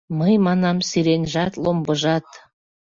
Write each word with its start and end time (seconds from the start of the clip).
Мый 0.19 0.33
манам: 0.45 0.77
сиреньжат, 0.89 1.53
ломбыжат 1.63 2.27